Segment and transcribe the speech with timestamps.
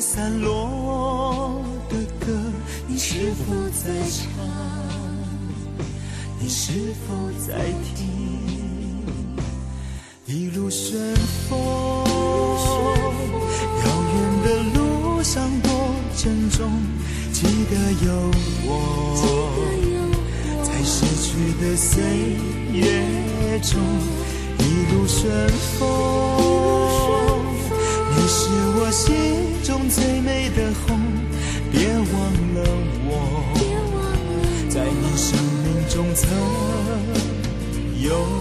[0.00, 2.26] 散落的歌，
[2.86, 4.46] 你是否在唱？
[6.40, 7.14] 你是否
[7.46, 7.64] 在
[7.94, 8.06] 听？
[10.24, 11.16] 一路顺
[11.48, 11.58] 风，
[13.84, 14.46] 遥远的
[14.78, 15.70] 路上多
[16.16, 16.70] 珍重，
[17.32, 17.74] 记得
[18.06, 18.30] 有
[18.64, 18.70] 我，
[20.62, 21.28] 在逝去
[21.60, 22.02] 的岁
[22.72, 23.80] 月中，
[24.58, 25.48] 一路顺
[25.78, 25.88] 风，
[35.98, 36.30] 中曾
[38.00, 38.37] 有。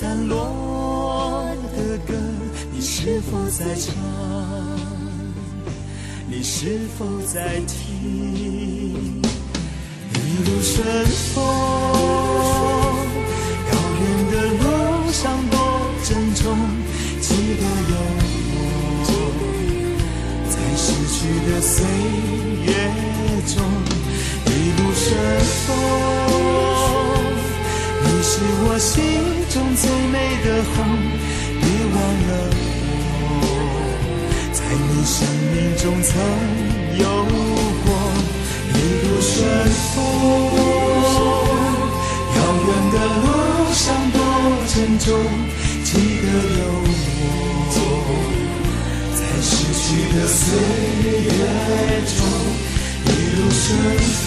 [0.00, 1.44] 散落
[1.76, 2.14] 的歌，
[2.72, 3.92] 你是否在唱？
[6.28, 9.20] 你是否在听？
[10.14, 10.16] 一
[10.46, 11.04] 路顺
[11.34, 11.44] 风。
[13.72, 15.58] 高原的路上多
[16.04, 16.56] 珍重
[17.20, 17.94] 记得有
[19.02, 19.10] 我，
[20.48, 21.18] 在逝去
[21.50, 21.74] 的岁
[22.62, 22.70] 月
[23.48, 23.52] 中
[24.46, 24.48] 一
[24.78, 25.04] 路顺
[25.66, 25.66] 风。
[28.00, 28.30] 你是
[28.62, 28.94] 我心
[29.50, 30.74] 中最美的红，
[31.58, 31.62] 别
[31.94, 31.96] 忘
[32.28, 32.30] 了
[33.40, 33.42] 我，
[34.52, 35.16] 在你生
[35.52, 36.10] 命中曾
[36.98, 37.02] 有
[37.84, 37.88] 过
[38.74, 39.32] 一路顺
[39.94, 39.96] 风。
[42.36, 43.26] 遥远的路
[43.72, 44.16] 上多
[44.68, 45.06] 珍重。
[45.82, 45.90] 记
[46.20, 46.24] 得
[46.58, 46.60] 有
[47.72, 47.76] 我，
[49.16, 50.38] 在逝去的岁
[51.24, 51.28] 月
[52.04, 52.16] 中
[53.06, 53.64] 一路顺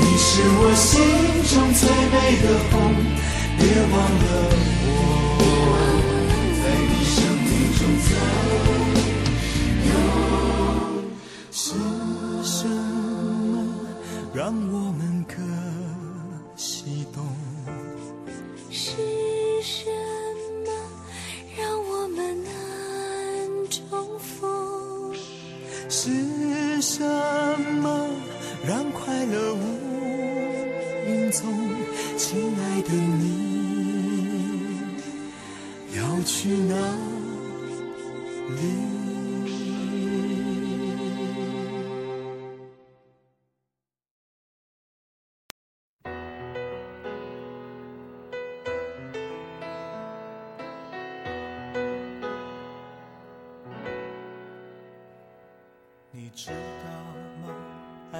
[0.00, 0.90] 你是我心
[1.48, 1.80] 中最
[2.10, 2.74] 美的红，
[3.58, 3.62] 别
[3.92, 4.26] 忘了
[4.86, 4.90] 我，
[6.58, 7.48] 在你生命
[7.78, 8.08] 中曾
[9.90, 9.92] 有。
[11.52, 11.62] 是
[12.42, 13.52] 什么
[14.32, 14.38] 让
[14.72, 15.34] 我们可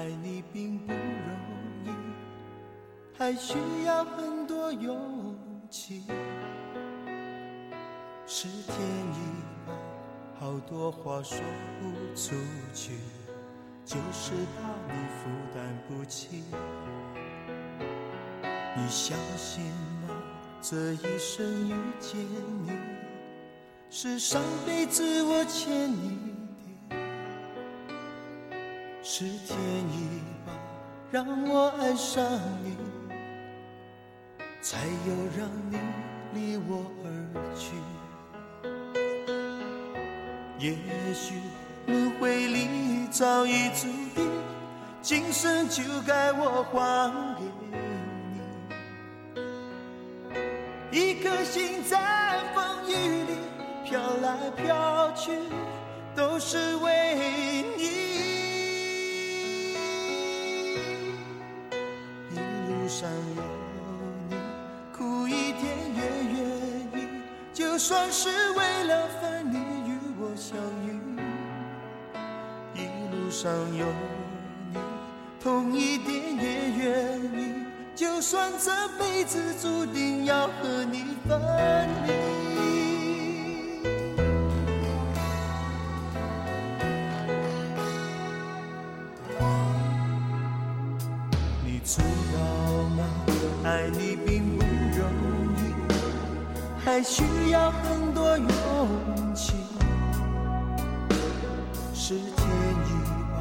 [0.00, 0.98] 爱你并不容
[1.84, 1.90] 易，
[3.18, 5.36] 还需要很多勇
[5.68, 6.04] 气。
[8.26, 9.18] 是天意
[9.66, 9.74] 吧，
[10.38, 11.38] 好多话说
[11.82, 12.34] 不出
[12.72, 12.94] 去，
[13.84, 16.44] 就是怕你负担不起。
[18.74, 19.66] 你相信
[20.00, 20.08] 吗？
[20.62, 22.18] 这一生遇见
[22.62, 22.70] 你，
[23.90, 26.29] 是上辈子我欠你，
[29.20, 29.58] 是天
[29.92, 30.52] 意吧，
[31.10, 32.24] 让我爱上
[32.64, 32.74] 你，
[34.62, 35.76] 才有让你
[36.32, 37.06] 离我而
[37.54, 37.74] 去。
[40.58, 40.72] 也
[41.12, 41.34] 许
[41.86, 44.26] 轮回里早已注定，
[45.02, 47.44] 今生就该我还给
[50.90, 50.98] 你。
[50.98, 52.94] 一颗心在风雨
[53.24, 53.36] 里
[53.84, 55.30] 飘来飘去，
[56.16, 58.09] 都是为你。
[67.90, 69.56] 算是为了分离
[69.90, 70.30] 与我。
[70.36, 70.56] 相
[70.86, 70.96] 遇，
[72.72, 73.84] 一路上有
[74.72, 74.78] 你，
[75.42, 77.66] 痛一点也愿意。
[77.96, 81.40] 就算这辈子注定要和你分
[82.06, 82.12] 离，
[91.64, 92.00] 你知
[92.32, 92.38] 道
[92.96, 93.04] 吗？
[93.64, 94.39] 爱你并，
[96.90, 98.48] 还需要很多勇
[99.32, 99.52] 气。
[101.94, 102.48] 是天
[102.84, 102.90] 意
[103.30, 103.32] 吧，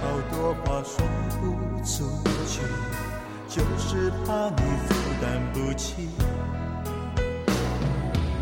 [0.00, 1.06] 好多话说
[1.38, 2.08] 不出
[2.46, 2.62] 去，
[3.46, 6.08] 就是怕你负担不起。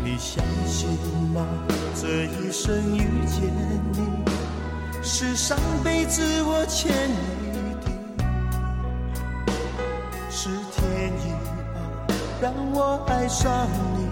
[0.01, 0.97] 你相信
[1.33, 1.45] 吗？
[1.93, 3.53] 这一生遇见
[3.91, 3.99] 你，
[5.03, 7.51] 是上辈子我欠你
[7.83, 7.91] 的。
[10.29, 11.33] 是天意
[11.73, 11.77] 吧，
[12.41, 13.67] 让我爱上
[13.97, 14.07] 你，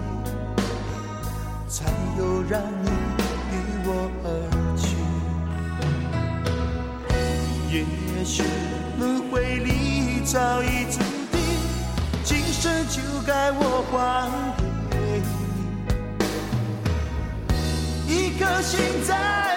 [2.18, 2.88] 又让你
[3.50, 3.54] 离
[3.84, 3.88] 我
[4.24, 4.26] 而
[4.76, 4.84] 去。
[7.70, 7.74] 也
[8.24, 8.42] 许
[8.98, 10.98] 轮回里早已注
[11.30, 11.38] 定，
[12.24, 13.94] 今生就该我还
[14.90, 15.32] 给你。
[18.08, 19.55] 一颗心在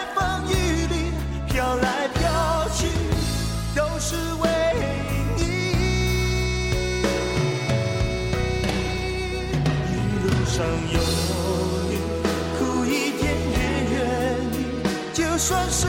[15.50, 15.89] 转身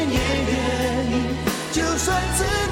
[1.71, 2.70] 就算自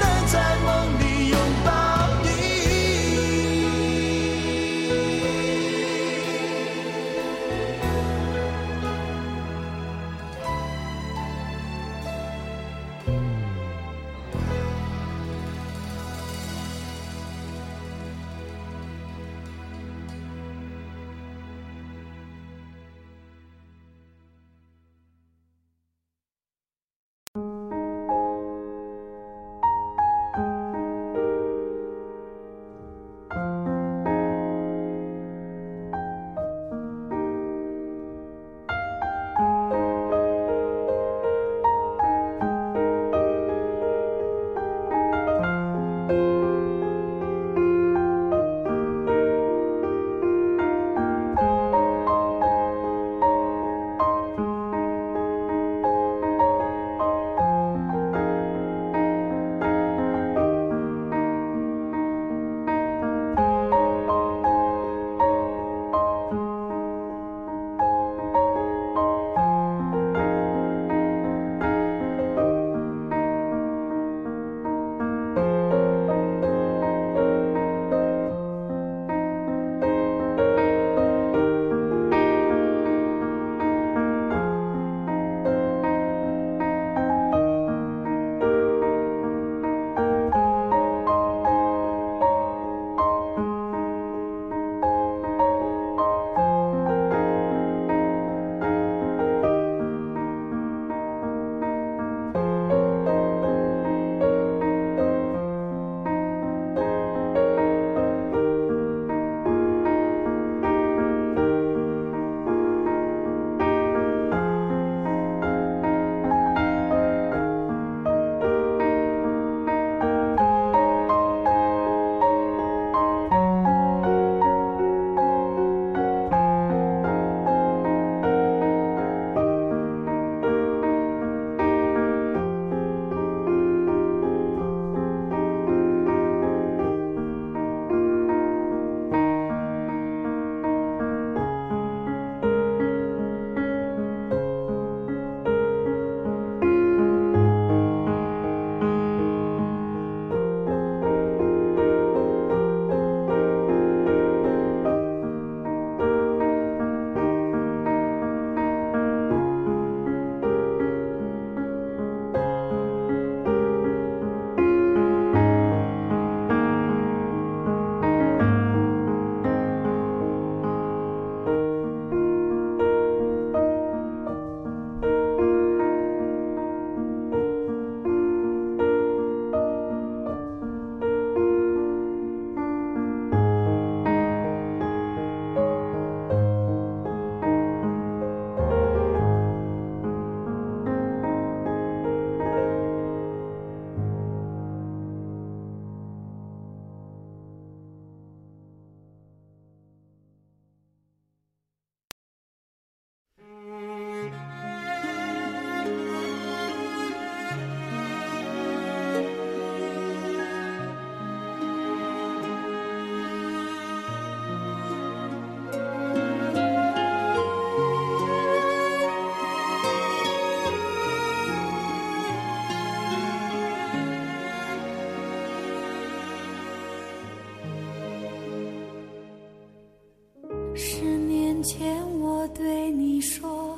[231.59, 233.77] 从前我对你说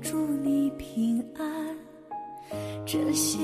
[0.00, 1.76] 祝你平安。
[2.86, 3.40] 这些